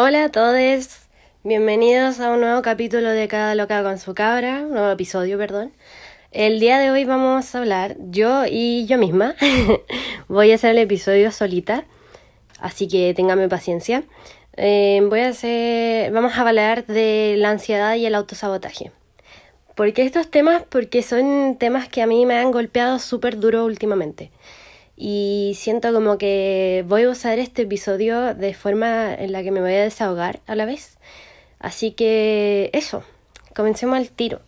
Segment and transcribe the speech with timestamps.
[0.00, 1.08] Hola a todos,
[1.42, 5.72] bienvenidos a un nuevo capítulo de Cada Loca con su cabra, un nuevo episodio, perdón.
[6.30, 9.34] El día de hoy vamos a hablar, yo y yo misma,
[10.28, 11.84] voy a hacer el episodio solita,
[12.60, 14.04] así que téngame paciencia.
[14.56, 18.92] Eh, voy a hacer, vamos a hablar de la ansiedad y el autosabotaje.
[19.74, 20.62] ¿Por qué estos temas?
[20.68, 24.30] Porque son temas que a mí me han golpeado súper duro últimamente
[25.00, 29.60] y siento como que voy a usar este episodio de forma en la que me
[29.60, 30.98] voy a desahogar a la vez.
[31.60, 33.04] Así que eso,
[33.54, 34.40] comencemos al tiro.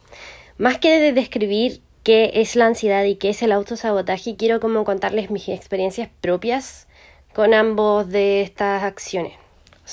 [0.58, 4.84] Más que de describir qué es la ansiedad y qué es el autosabotaje, quiero como
[4.84, 6.88] contarles mis experiencias propias
[7.32, 9.34] con ambos de estas acciones.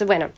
[0.07, 0.31] bueno,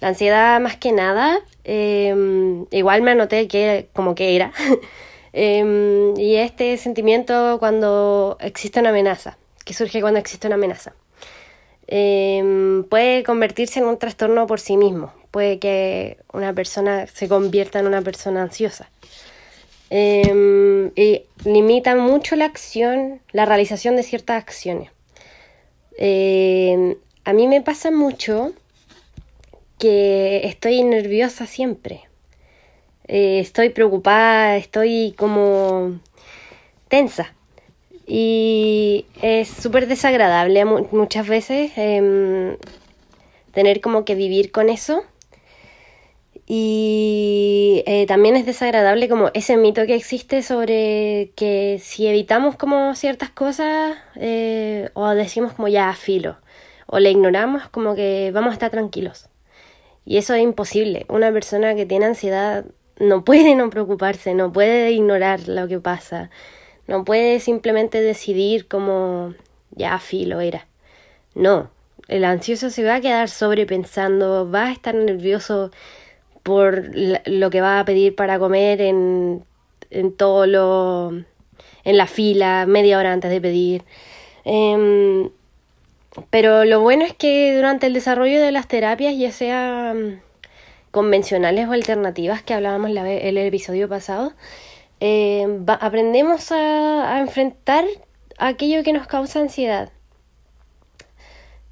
[0.00, 4.52] la ansiedad más que nada, em, igual me anoté que como que era.
[5.32, 10.94] Em, y este sentimiento cuando existe una amenaza que surge cuando existe una amenaza.
[11.86, 15.12] Em, puede convertirse en un trastorno por sí mismo.
[15.30, 18.90] Puede que una persona se convierta en una persona ansiosa.
[19.90, 24.90] Em, y limita mucho la acción, la realización de ciertas acciones.
[25.98, 28.52] Em, a mí me pasa mucho
[29.78, 32.02] que estoy nerviosa siempre.
[33.08, 35.98] Eh, estoy preocupada, estoy como
[36.88, 37.34] tensa.
[38.12, 42.56] Y es súper desagradable muchas veces em,
[43.52, 45.04] tener como que vivir con eso.
[46.44, 52.96] Y eh, también es desagradable como ese mito que existe sobre que si evitamos como
[52.96, 56.36] ciertas cosas eh, o decimos como ya filo
[56.86, 59.28] o le ignoramos como que vamos a estar tranquilos.
[60.04, 61.06] Y eso es imposible.
[61.08, 62.64] Una persona que tiene ansiedad
[62.98, 66.30] no puede no preocuparse, no puede ignorar lo que pasa.
[66.90, 69.34] No puede simplemente decidir como
[69.70, 70.66] ya filo era.
[71.36, 71.70] No,
[72.08, 75.70] el ansioso se va a quedar sobrepensando, va a estar nervioso
[76.42, 79.44] por lo que va a pedir para comer en,
[79.90, 81.12] en todo lo
[81.84, 83.84] en la fila, media hora antes de pedir.
[84.44, 85.30] Em,
[86.30, 90.22] pero lo bueno es que durante el desarrollo de las terapias, ya sean
[90.90, 94.32] convencionales o alternativas que hablábamos en el episodio pasado,
[95.00, 95.46] eh,
[95.80, 97.84] aprendemos a, enfrentar
[98.38, 99.90] aquello que nos causa ansiedad.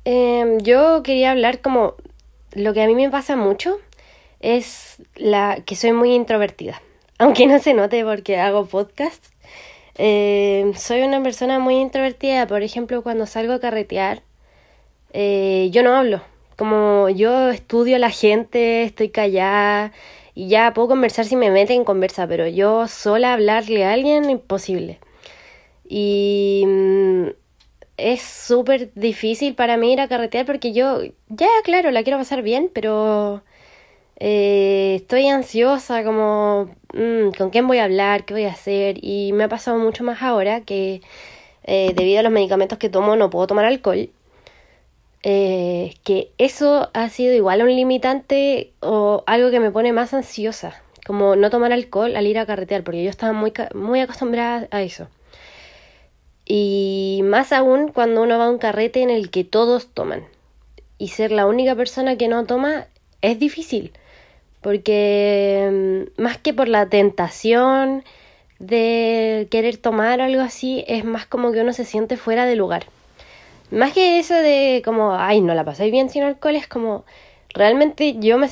[0.04, 1.94] Em, yo quería hablar como
[2.52, 3.78] lo que a mí me pasa mucho
[4.40, 6.80] es la que soy muy introvertida.
[7.18, 9.24] Aunque no se note porque hago podcast.
[9.96, 12.46] Em, soy una persona muy introvertida.
[12.46, 14.22] Por ejemplo, cuando salgo a carretear,
[15.12, 16.22] eh, yo no hablo.
[16.56, 19.92] Como yo estudio a la gente, estoy callada,
[20.38, 24.30] y ya puedo conversar si me meten en conversa, pero yo sola hablarle a alguien,
[24.30, 25.00] imposible.
[25.88, 27.26] Y mm,
[27.96, 32.42] es súper difícil para mí ir a carretear porque yo, ya, claro, la quiero pasar
[32.42, 33.42] bien, pero
[34.20, 38.24] eh, estoy ansiosa, como, mm, ¿con quién voy a hablar?
[38.24, 38.98] ¿Qué voy a hacer?
[39.02, 41.00] Y me ha pasado mucho más ahora que
[41.64, 44.08] eh, debido a los medicamentos que tomo no puedo tomar alcohol
[45.30, 50.82] eh, que eso ha sido igual un limitante o algo que me pone más ansiosa,
[51.06, 54.80] como no tomar alcohol al ir a carretear, porque yo estaba muy, muy acostumbrada a
[54.80, 55.08] eso.
[56.46, 60.24] Y más aún cuando uno va a un carrete en el que todos toman.
[60.96, 62.86] Y ser la única persona que no toma
[63.20, 63.92] es difícil,
[64.62, 68.02] porque mm, más que por la tentación
[68.60, 72.86] de querer tomar algo así, es más como que uno se siente fuera de lugar.
[73.70, 77.04] Más que eso de como, ay, no la pasáis bien sin alcohol, es como,
[77.54, 78.48] realmente yo me,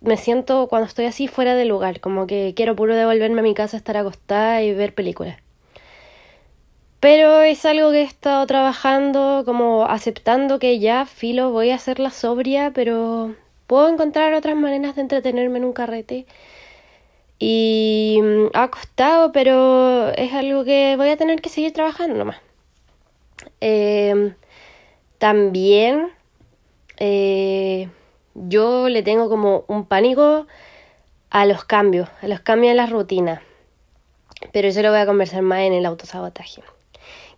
[0.00, 3.54] me siento cuando estoy así fuera de lugar, como que quiero puro devolverme a mi
[3.54, 5.38] casa, estar acostada y ver películas.
[7.00, 12.10] Pero es algo que he estado trabajando, como aceptando que ya, filo, voy a hacerla
[12.10, 13.34] sobria, pero
[13.66, 16.26] puedo encontrar otras maneras de entretenerme en un carrete.
[17.38, 22.38] Y mm, ha costado, pero es algo que voy a tener que seguir trabajando nomás.
[23.60, 24.34] Eh,
[25.24, 26.10] también
[26.98, 27.88] eh,
[28.34, 30.46] yo le tengo como un pánico
[31.30, 33.42] a los cambios, a los cambios en la rutina.
[34.52, 36.60] Pero eso lo voy a conversar más en el autosabotaje.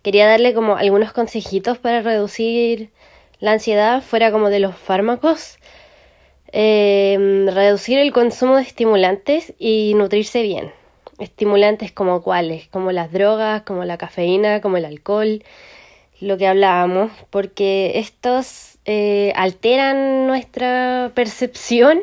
[0.01, 2.91] Quería darle como algunos consejitos para reducir
[3.39, 5.57] la ansiedad fuera como de los fármacos.
[6.51, 10.73] Em, reducir el consumo de estimulantes y nutrirse bien.
[11.19, 15.41] Estimulantes como cuáles, como las drogas, como la cafeína, como el alcohol,
[16.19, 22.01] lo que hablábamos, porque estos eh, alteran nuestra percepción,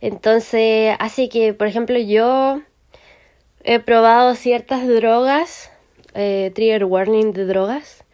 [0.00, 2.60] entonces hace que, por ejemplo, yo
[3.64, 5.70] he probado ciertas drogas,
[6.14, 8.04] eh, trigger warning de drogas,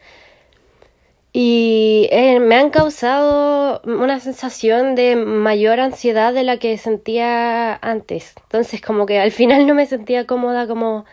[1.33, 8.33] Y eh, me han causado una sensación de mayor ansiedad de la que sentía antes.
[8.43, 11.05] Entonces como que al final no me sentía cómoda como...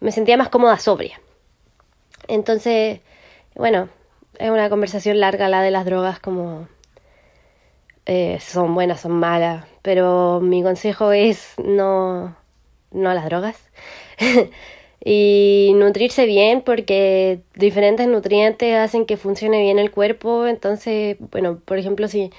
[0.00, 1.20] Me sentía más cómoda sobria.
[2.28, 3.00] Entonces,
[3.54, 3.88] bueno,
[4.38, 6.68] es una conversación larga la de las drogas como...
[8.06, 12.36] Eh, son buenas, son malas, pero mi consejo es no,
[12.90, 13.56] no a las drogas.
[15.04, 20.46] y nutrirse bien porque diferentes nutrientes hacen que funcione bien el cuerpo.
[20.46, 22.30] Entonces, bueno, por ejemplo, si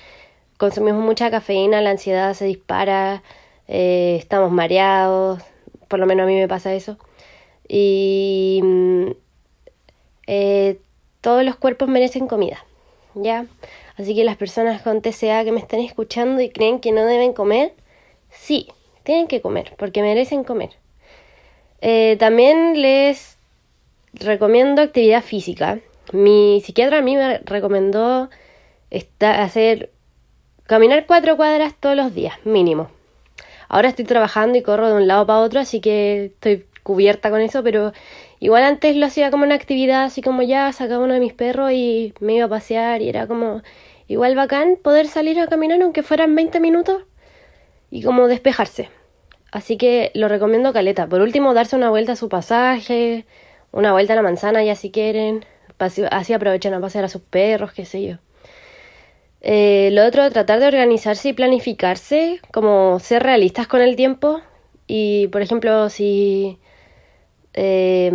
[0.58, 3.24] consumimos mucha cafeína, la ansiedad se dispara,
[3.68, 5.42] eh, estamos mareados,
[5.88, 6.98] por lo menos a mí me pasa eso.
[7.68, 9.12] Y mm,
[10.28, 10.80] eh,
[11.26, 12.64] todos los cuerpos merecen comida,
[13.16, 13.48] ¿ya?
[13.98, 17.34] Así que las personas con TCA que me están escuchando y creen que no deben
[17.34, 17.74] comer,
[18.30, 18.68] sí,
[19.02, 20.70] tienen que comer, porque merecen comer.
[21.82, 23.40] Eh, también les
[24.14, 25.80] recomiendo actividad física.
[26.14, 28.30] Mi psiquiatra a mí me recomendó
[29.20, 29.90] hacer
[30.68, 32.92] caminar cuatro cuadras todos los días, mínimo.
[33.68, 37.42] Ahora estoy trabajando y corro de un lado para otro, así que estoy cubierta con
[37.42, 37.94] eso, pero
[38.46, 41.72] igual antes lo hacía como una actividad, así como ya sacaba uno de mis perros
[41.72, 43.64] y me iba a pasear y era como
[44.08, 47.04] igual bacán poder salir a caminar aunque fueran 20 minutos
[47.90, 48.90] y como despejarse.
[49.52, 51.08] Así que lo recomiendo caleta.
[51.08, 53.26] Por último, darse una vuelta a su pasaje,
[53.72, 55.44] una vuelta a la manzana ya si quieren.
[55.80, 58.18] Así aprovechan a pasear a sus perros, qué sé yo.
[59.42, 64.42] Eh, lo otro, tratar de organizarse y planificarse, como ser realistas con el tiempo.
[64.88, 66.60] Y, por ejemplo, si...
[67.56, 68.12] Eh,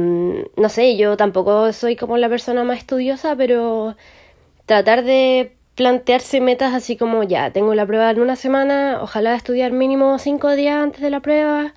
[0.56, 3.96] no sé, yo tampoco soy como la persona más estudiosa, pero
[4.66, 9.72] tratar de plantearse metas así como ya, tengo la prueba en una semana, ojalá estudiar
[9.72, 11.74] mínimo cinco días antes de la prueba,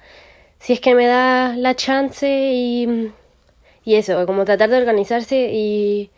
[0.59, 3.11] si es que me da la chance y,
[3.85, 6.11] y eso, como tratar de organizarse y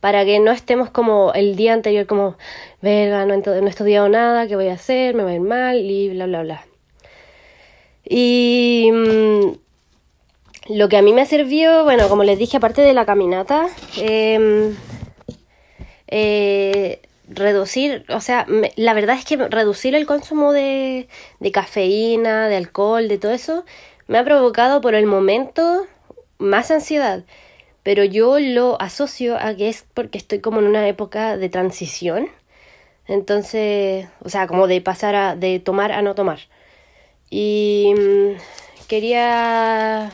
[0.00, 2.36] para que no estemos como el día anterior como,
[2.82, 5.14] verga, no, no he estudiado nada, ¿qué voy a hacer?
[5.14, 6.66] Me va a ir mal y bla, bla, bla.
[8.04, 9.63] Y mm,
[10.68, 13.68] lo que a mí me ha servido, bueno, como les dije, aparte de la caminata,
[13.98, 14.74] eh,
[16.08, 18.46] eh, reducir, o sea,
[18.76, 21.08] la verdad es que reducir el consumo de,
[21.40, 23.64] de cafeína, de alcohol, de todo eso,
[24.06, 25.86] me ha provocado por el momento
[26.38, 27.24] más ansiedad.
[27.82, 32.28] Pero yo lo asocio a que es porque estoy como en una época de transición.
[33.06, 36.40] Entonces, o sea, como de pasar a, de tomar a no tomar.
[37.30, 40.12] Y mm, quería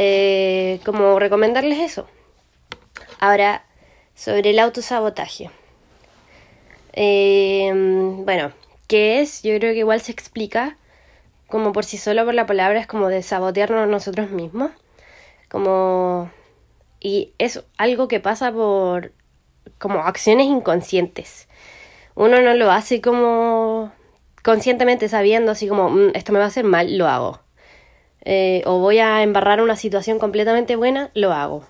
[0.00, 2.06] eh, como recomendarles eso.
[3.18, 3.64] Ahora,
[4.14, 5.50] sobre el autosabotaje.
[6.92, 8.52] Eh, bueno,
[8.86, 9.42] ¿qué es?
[9.42, 10.76] Yo creo que igual se explica
[11.48, 14.70] como por sí solo por la palabra, es como de sabotearnos nosotros mismos.
[15.48, 16.30] Como...
[17.00, 19.12] Y es algo que pasa por
[19.78, 21.48] como acciones inconscientes.
[22.14, 23.92] Uno no lo hace como
[24.44, 27.47] conscientemente sabiendo así como mm, esto me va a hacer mal, lo hago.
[28.24, 31.64] Eh, o voy a embarrar una situación completamente buena, lo hago.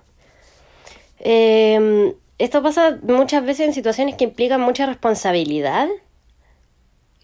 [1.20, 5.88] Eh, esto pasa muchas veces en situaciones que implican mucha responsabilidad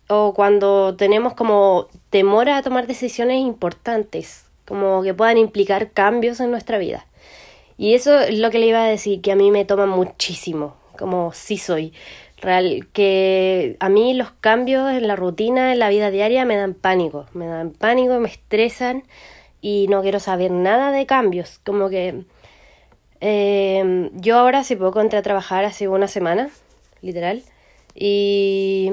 [0.08, 6.50] o cuando tenemos como temor a tomar decisiones importantes, como que puedan implicar cambios en
[6.50, 7.06] nuestra vida.
[7.76, 10.76] Y eso es lo que le iba a decir, que a mí me toma muchísimo,
[10.98, 11.92] como sí soy.
[12.44, 16.74] Real, que a mí los cambios en la rutina, en la vida diaria, me dan
[16.74, 19.04] pánico, me dan pánico, me estresan
[19.62, 22.24] y no quiero saber nada de cambios, como que
[23.22, 26.50] eh, yo ahora hace poco entré a trabajar hace una semana,
[27.00, 27.42] literal,
[27.94, 28.92] y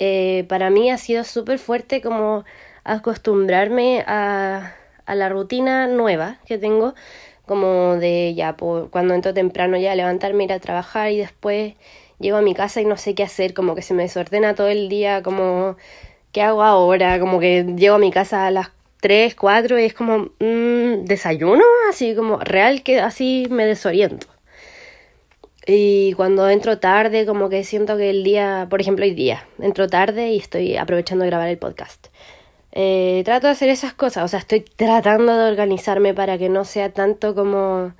[0.00, 2.44] eh, para mí ha sido súper fuerte como
[2.82, 4.74] acostumbrarme a,
[5.06, 6.94] a, la rutina nueva que tengo,
[7.46, 8.56] como de ya,
[8.90, 11.74] cuando entro temprano ya levantarme, ir a trabajar y después
[12.20, 14.68] llego a mi casa y no sé qué hacer, como que se me desordena todo
[14.68, 15.76] el día, como
[16.32, 17.18] ¿qué hago ahora?
[17.18, 21.64] Como que llego a mi casa a las 3, 4 y es como mm, desayuno,
[21.88, 24.26] así como real que así me desoriento.
[25.66, 29.88] Y cuando entro tarde, como que siento que el día, por ejemplo, hoy día, entro
[29.88, 32.08] tarde y estoy aprovechando de grabar el podcast.
[32.72, 36.64] Eh, trato de hacer esas cosas, o sea, estoy tratando de organizarme para que no
[36.64, 37.94] sea tanto como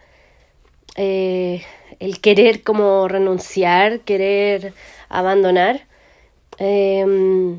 [1.03, 1.63] eh,
[1.99, 4.75] el querer como renunciar, querer
[5.09, 5.87] abandonar.
[6.59, 7.57] Eh,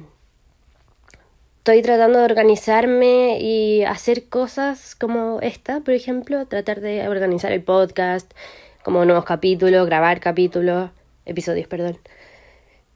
[1.57, 7.63] estoy tratando de organizarme y hacer cosas como esta, por ejemplo, tratar de organizar el
[7.63, 8.31] podcast,
[8.83, 10.91] como nuevos capítulos, grabar capítulos,
[11.25, 11.97] episodios, perdón.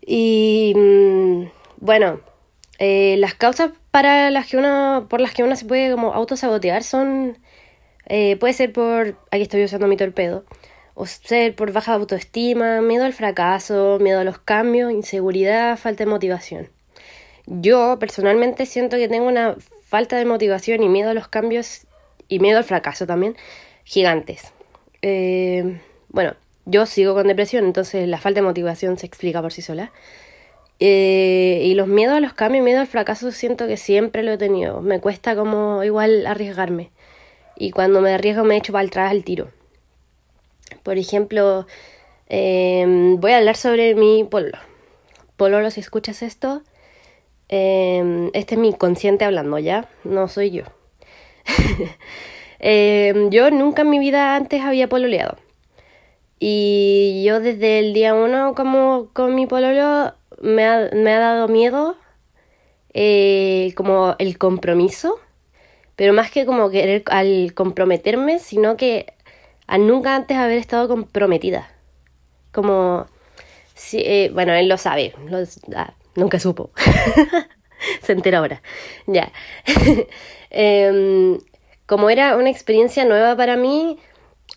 [0.05, 1.45] Y mm,
[1.77, 2.19] bueno,
[2.77, 6.83] eh, las causas para las que uno, por las que uno se puede como autosabotear
[6.83, 7.39] son,
[8.07, 10.45] eh, puede ser por, aquí estoy usando mi torpedo,
[10.93, 16.09] o ser por baja autoestima, miedo al fracaso, miedo a los cambios, inseguridad, falta de
[16.09, 16.69] motivación.
[17.47, 21.85] Yo personalmente siento que tengo una falta de motivación y miedo a los cambios
[22.27, 23.35] y miedo al fracaso también
[23.83, 24.53] gigantes.
[25.01, 26.35] Eh, bueno,
[26.65, 29.91] yo sigo con depresión, entonces la falta de motivación se explica por sí sola.
[30.79, 34.37] Eh, y los miedos a los cambios, miedo al fracaso, siento que siempre lo he
[34.37, 34.81] tenido.
[34.81, 36.89] Me cuesta como igual arriesgarme.
[37.55, 39.49] Y cuando me arriesgo me echo para atrás al tiro.
[40.83, 41.65] Por ejemplo,
[42.27, 44.57] em, voy a hablar sobre mi pololo.
[45.37, 46.61] Pololo, si escuchas esto,
[47.49, 49.89] em, este es mi inconsciente hablando, ¿ya?
[50.03, 50.63] No soy yo.
[52.59, 55.37] Em, yo nunca en mi vida antes había pololeado.
[56.39, 61.47] Y yo desde el día uno como con mi pololo me ha, me ha dado
[61.47, 61.97] miedo
[62.93, 65.19] eh, como el compromiso,
[65.95, 69.13] pero más que como querer al comprometerme, sino que
[69.67, 71.69] a nunca antes haber estado comprometida.
[72.51, 73.07] Como,
[73.73, 75.13] si, eh, bueno, él lo sabe,
[75.75, 76.71] ah, nunca supo.
[78.01, 78.61] Se entera ahora.
[79.05, 79.31] Ya.
[80.57, 81.37] Em,
[81.85, 83.99] como era una experiencia nueva para mí,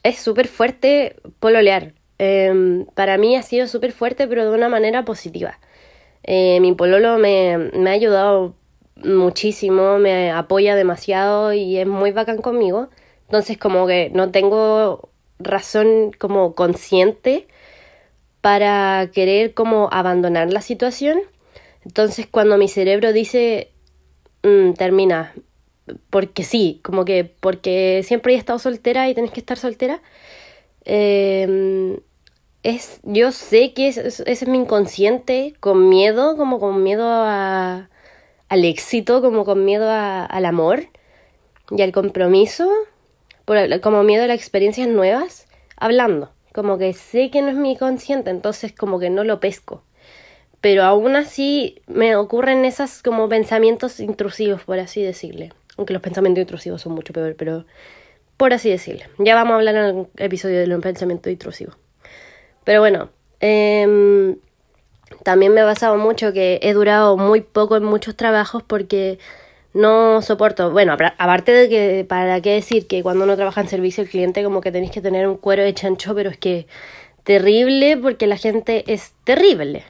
[0.04, 1.94] es súper fuerte pololear.
[2.18, 5.58] Em, para mí ha sido súper fuerte, pero de una manera positiva.
[6.22, 8.54] Eh, mi pololo me, me ha ayudado
[9.04, 12.88] muchísimo, me apoya demasiado y es muy bacán conmigo.
[13.26, 17.46] Entonces como que no tengo razón como consciente
[18.40, 21.20] para querer como abandonar la situación.
[21.84, 23.72] Entonces cuando mi cerebro dice
[24.42, 25.34] mm, termina,
[26.10, 30.02] porque sí, como que porque siempre he estado soltera y tenés que estar soltera,
[30.84, 32.00] eh,
[32.62, 37.88] es, yo sé que ese es, mi inconsciente con miedo, como con miedo a,
[38.48, 40.88] al éxito, como con miedo al amor
[41.70, 42.70] y al compromiso,
[43.82, 46.32] como miedo a las experiencias nuevas, hablando.
[46.52, 49.82] Como que sé que no es mi consciente, entonces como que no lo pesco.
[50.60, 55.52] Pero aún así me ocurren esas como pensamientos intrusivos, por así decirle.
[55.76, 57.64] Aunque los pensamientos intrusivos son mucho peor, pero
[58.36, 59.08] por así decirle.
[59.18, 61.76] Ya vamos a hablar en el episodio de los pensamientos intrusivos.
[62.64, 64.36] Pero bueno, em,
[65.22, 69.18] también me ha pasado mucho que he durado muy poco en muchos trabajos porque
[69.74, 70.70] no soporto.
[70.70, 74.42] Bueno, aparte de que, para qué decir que cuando uno trabaja en servicio al cliente,
[74.44, 76.66] como que tenéis que tener un cuero de chancho, pero es que
[77.24, 79.84] terrible porque la gente es terrible.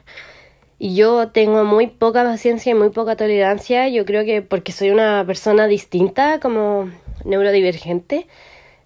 [0.79, 3.89] Y yo tengo muy poca paciencia y muy poca tolerancia.
[3.89, 6.89] Yo creo que porque soy una persona distinta, como
[7.25, 8.27] neurodivergente.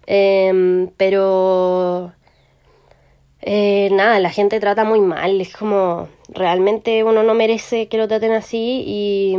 [0.06, 2.12] Em, pero
[3.46, 8.08] eh, nada, la gente trata muy mal, es como realmente uno no merece que lo
[8.08, 9.36] traten así y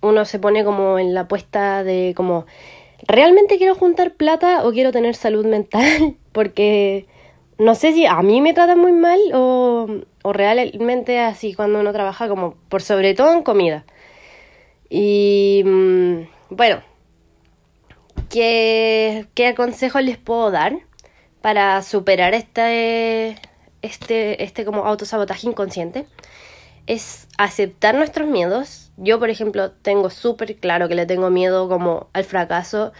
[0.00, 2.46] uno se pone como en la apuesta de como
[3.06, 7.06] realmente quiero juntar plata o quiero tener salud mental porque
[7.58, 9.86] no sé si a mí me tratan muy mal o,
[10.22, 13.84] o realmente así cuando uno trabaja como por sobre todo en comida.
[14.90, 16.20] Y mm,
[16.50, 16.82] bueno,
[18.28, 20.78] ¿qué, ¿qué consejos les puedo dar?
[21.44, 23.36] para superar este,
[23.84, 26.06] este, este como autosabotaje inconsciente
[26.86, 28.90] es aceptar nuestros miedos.
[28.96, 32.92] Yo, por ejemplo, tengo súper claro que le tengo miedo como al fracaso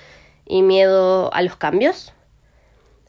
[0.46, 2.12] y miedo a los cambios.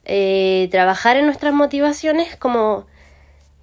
[0.04, 2.86] Eh, trabajar en nuestras motivaciones como,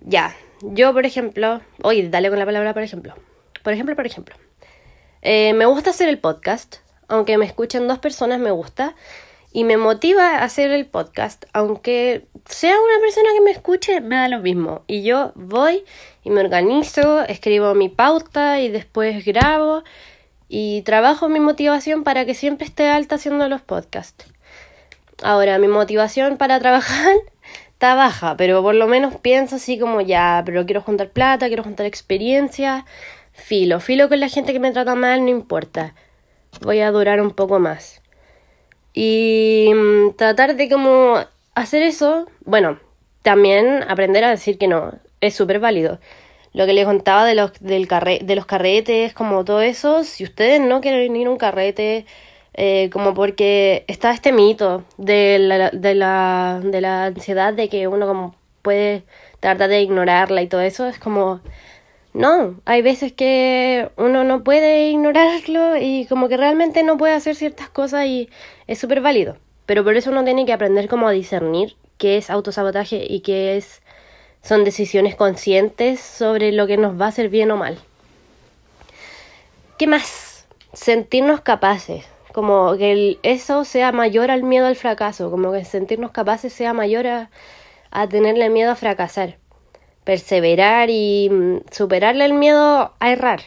[0.01, 3.15] ya, yo, por ejemplo, oye, dale con la palabra, por ejemplo.
[3.63, 4.35] Por ejemplo, por ejemplo.
[5.21, 6.77] Eh, me gusta hacer el podcast,
[7.07, 8.95] aunque me escuchen dos personas, me gusta
[9.53, 14.15] y me motiva a hacer el podcast, aunque sea una persona que me escuche, me
[14.15, 14.83] da lo mismo.
[14.87, 15.83] Y yo voy
[16.23, 19.83] y me organizo, escribo mi pauta y después grabo
[20.49, 24.25] y trabajo mi motivación para que siempre esté alta haciendo los podcasts.
[25.23, 27.15] Ahora, mi motivación para trabajar
[27.69, 31.63] está baja, pero por lo menos pienso así como ya, pero quiero juntar plata, quiero
[31.63, 32.85] juntar experiencia,
[33.31, 35.95] filo, filo con la gente que me trata mal, no importa.
[36.61, 38.01] Voy a durar un poco más.
[38.93, 41.17] Y mm, tratar de como
[41.55, 42.79] hacer eso, bueno,
[43.21, 45.99] también aprender a decir que no, es súper válido.
[46.53, 50.23] Lo que les contaba de los, del carre de los carretes, como todo eso, si
[50.23, 52.05] ustedes no quieren ir a un carrete,
[52.53, 57.87] eh, como porque está este mito de la, de, la, de la ansiedad de que
[57.87, 59.03] uno como puede
[59.39, 61.41] tratar de ignorarla y todo eso, es como
[62.13, 67.35] no, hay veces que uno no puede ignorarlo y como que realmente no puede hacer
[67.35, 68.29] ciertas cosas y
[68.67, 69.37] es súper válido.
[69.65, 73.81] Pero por eso uno tiene que aprender cómo discernir qué es autosabotaje y qué es
[74.41, 77.77] son decisiones conscientes sobre lo que nos va a hacer bien o mal.
[79.77, 80.45] ¿Qué más?
[80.73, 86.51] Sentirnos capaces, como que eso sea mayor al miedo al fracaso, como que sentirnos capaces
[86.51, 87.29] sea mayor a
[87.93, 89.37] a tenerle miedo a fracasar.
[90.03, 93.41] Perseverar y mm, superarle el miedo a errar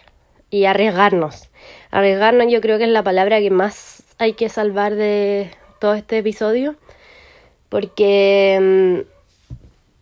[0.48, 1.50] y arriesgarnos.
[1.90, 6.18] Arriesgarnos yo creo que es la palabra que más hay que salvar de todo este
[6.18, 6.76] episodio
[7.68, 9.08] porque mm,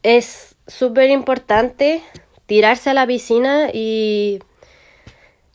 [0.03, 2.03] es súper importante
[2.47, 4.41] tirarse a la piscina y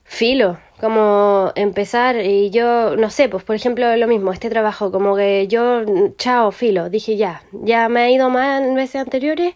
[0.03, 2.17] filo, como empezar.
[2.23, 5.83] Y yo, no sé, pues por ejemplo lo mismo, este trabajo, como que yo,
[6.17, 9.55] chao, filo, dije ya, ya me ha ido mal en veces anteriores,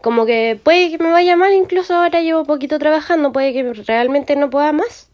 [0.00, 4.36] como que puede que me vaya mal, incluso ahora llevo poquito trabajando, puede que realmente
[4.36, 5.10] no pueda más,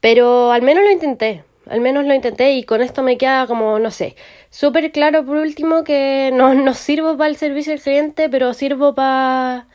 [0.00, 3.78] pero al menos lo intenté, al menos lo intenté y con esto me queda como,
[3.78, 4.16] no sé,
[4.50, 8.94] súper claro por último que no, no sirvo para el servicio al cliente, pero sirvo
[8.94, 9.68] para,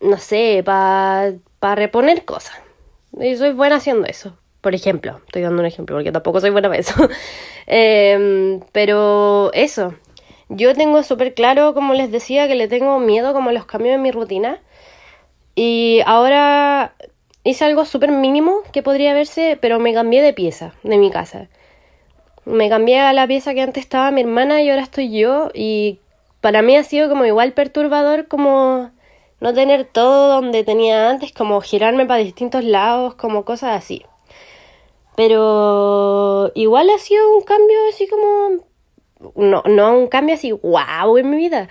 [0.00, 2.56] no sé, para para reponer cosas.
[3.20, 4.36] Y soy buena haciendo eso.
[4.60, 6.94] Por ejemplo, estoy dando un ejemplo porque tampoco soy buena para eso.
[7.70, 9.94] Em, pero eso,
[10.48, 13.94] yo tengo súper claro, como les decía, que le tengo miedo como a los cambios
[13.96, 14.60] en mi rutina.
[15.54, 16.94] Y ahora
[17.48, 21.48] hice algo súper mínimo que podría verse, pero me cambié de pieza de mi casa.
[22.44, 25.50] Me cambié a la pieza que antes estaba mi hermana y ahora estoy yo.
[25.54, 25.98] Y
[26.40, 28.90] para mí ha sido como igual perturbador como
[29.40, 34.04] no tener todo donde tenía antes, como girarme para distintos lados, como cosas así.
[35.16, 38.62] Pero igual ha sido un cambio así como...
[39.34, 41.68] No, no un cambio así wow en mi vida,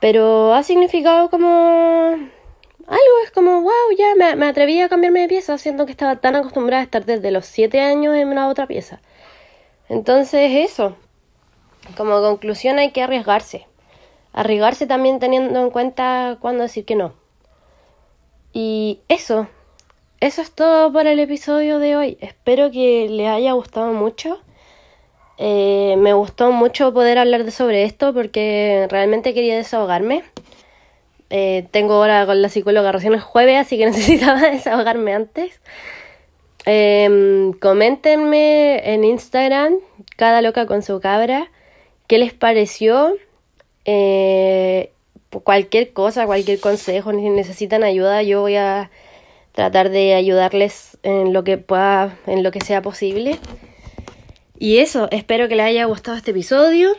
[0.00, 2.35] pero ha significado como...
[2.86, 6.16] Algo es como, wow, ya me, me atreví a cambiarme de pieza, siendo que estaba
[6.16, 9.00] tan acostumbrada a estar desde los 7 años en una otra pieza.
[9.88, 10.96] Entonces eso,
[11.96, 13.66] como conclusión hay que arriesgarse
[14.36, 17.14] arriesgarse también teniendo en cuenta cuándo decir que no.
[18.52, 19.48] Y eso,
[20.20, 22.18] eso es todo para el episodio de hoy.
[22.20, 24.38] Espero que les haya gustado mucho.
[25.38, 30.22] Eh, me gustó mucho poder hablar sobre esto porque realmente quería desahogarme.
[31.30, 35.60] Eh, tengo ahora con la psicóloga recién el jueves, así que necesitaba desahogarme antes.
[36.66, 39.74] Eh, coméntenme en Instagram,
[40.16, 41.50] cada loca con su cabra,
[42.08, 43.16] qué les pareció
[43.84, 44.90] eh,
[45.44, 48.90] cualquier cosa, cualquier consejo, si necesitan ayuda, yo voy a
[49.52, 53.38] tratar de ayudarles en lo que pueda, en lo que sea posible.
[54.58, 56.90] Y eso, espero que les haya gustado este episodio.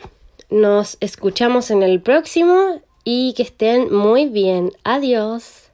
[0.50, 4.74] Nos escuchamos en el próximo y que estén muy bien.
[4.84, 5.67] Adiós.